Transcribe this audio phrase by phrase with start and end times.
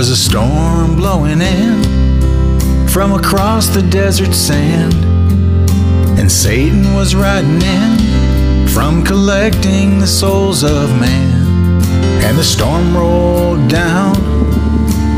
[0.00, 4.94] was a storm blowing in from across the desert sand,
[6.18, 11.82] and Satan was riding in from collecting the souls of man.
[12.24, 14.14] And the storm rolled down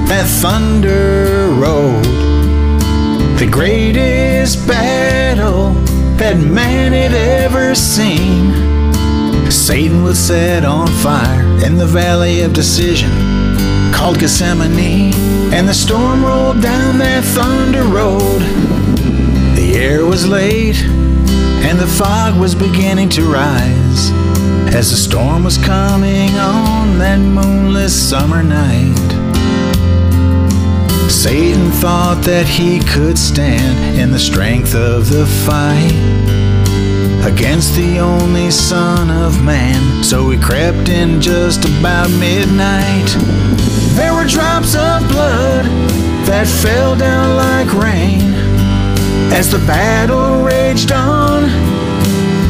[0.09, 2.03] that thunder road,
[3.39, 5.75] the greatest battle
[6.17, 8.82] that man had ever seen.
[9.53, 13.11] Satan was set on fire in the valley of decision
[13.93, 15.13] called Gethsemane,
[15.53, 18.41] and the storm rolled down that thunder road.
[19.55, 24.11] The air was late, and the fog was beginning to rise
[24.75, 28.97] as the storm was coming on that moonless summer night.
[31.11, 36.32] Satan thought that he could stand in the strength of the fight
[37.25, 40.03] against the only Son of Man.
[40.03, 43.09] So he crept in just about midnight.
[43.95, 45.65] There were drops of blood
[46.27, 48.33] that fell down like rain
[49.33, 51.43] as the battle raged on.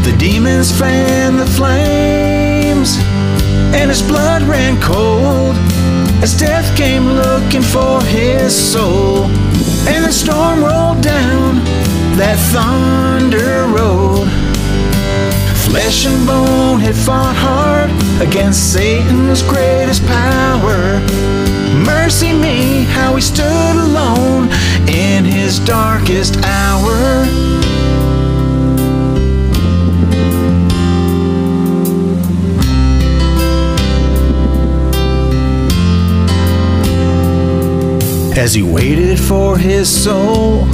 [0.05, 2.98] The demons fanned the flames,
[3.75, 5.57] and his blood ran cold
[6.23, 9.25] as death came looking for his soul.
[9.89, 11.57] And the storm rolled down
[12.17, 13.42] that thunder.
[15.73, 21.01] Flesh and bone had fought hard against Satan's greatest power.
[21.87, 24.51] Mercy me, how he stood alone
[24.87, 27.25] in his darkest hour.
[38.36, 40.67] As he waited for his soul,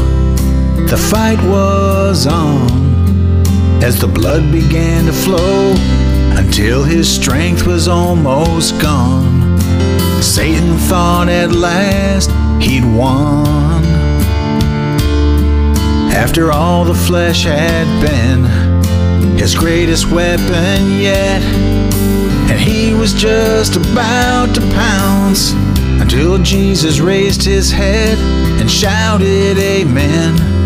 [0.91, 2.78] the fight was on.
[3.81, 5.73] As the blood began to flow
[6.37, 9.59] until his strength was almost gone,
[10.21, 12.31] Satan thought at last
[12.61, 13.85] he'd won.
[16.13, 21.41] After all the flesh had been his greatest weapon yet,
[22.51, 25.53] and he was just about to pounce
[26.01, 28.19] until Jesus raised his head
[28.61, 30.58] and shouted, Amen.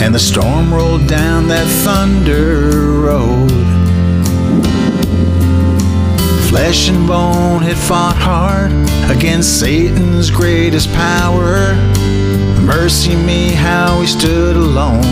[0.00, 3.50] And the storm rolled down that thunder road.
[6.48, 8.72] Flesh and bone had fought hard
[9.10, 11.74] against Satan's greatest power.
[12.64, 15.04] Mercy me, how he stood alone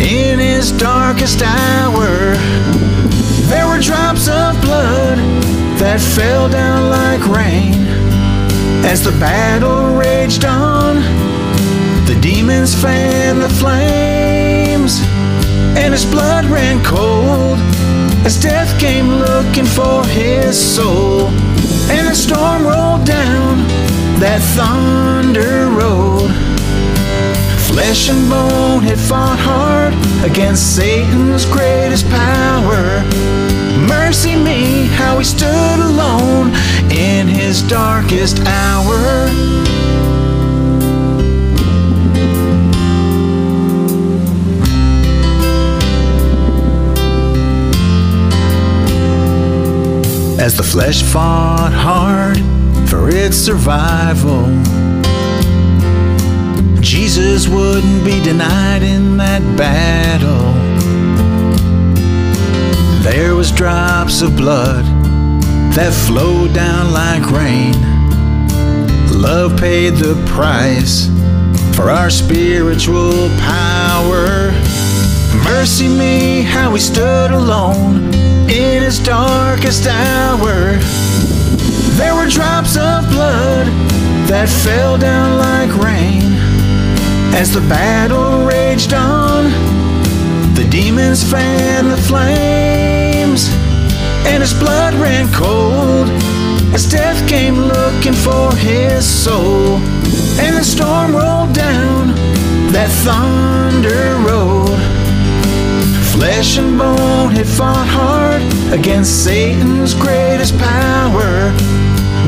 [0.00, 2.36] in his darkest hour.
[3.48, 5.18] There were drops of blood
[5.78, 7.86] that fell down like rain
[8.84, 10.96] as the battle raged on,
[12.06, 15.00] the demons fanned the flames,
[15.76, 17.58] and his blood ran cold
[18.24, 21.28] as death came looking for his soul.
[21.90, 23.66] And the storm rolled down
[24.20, 26.30] that thunder road.
[27.66, 33.02] Flesh and bone had fought hard against Satan's greatest power.
[33.88, 36.52] Mercy me, how he stood alone
[36.92, 39.21] in his darkest hour.
[50.72, 52.38] Flesh fought hard
[52.88, 54.46] for its survival,
[56.80, 60.54] Jesus wouldn't be denied in that battle.
[63.02, 64.86] There was drops of blood
[65.74, 67.74] that flowed down like rain.
[69.20, 71.08] Love paid the price
[71.76, 74.50] for our spiritual power.
[75.44, 80.78] Mercy me, how we stood alone in his darkest hour.
[81.98, 83.66] There were drops of blood
[84.28, 86.32] that fell down like rain
[87.34, 89.44] as the battle raged on.
[90.54, 93.48] The demons fanned the flames,
[94.26, 96.08] and his blood ran cold
[96.74, 99.76] as death came looking for his soul.
[100.40, 102.08] And the storm rolled down
[102.72, 104.61] that thunder road.
[106.42, 108.42] Flesh and bone had fought hard
[108.76, 111.52] against Satan's greatest power.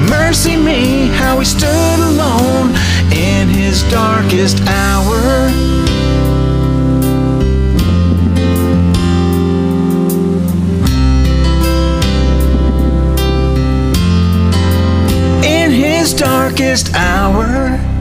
[0.08, 2.68] Mercy me, how he stood alone
[3.10, 5.18] in his darkest hour.
[15.42, 17.93] In his darkest hour.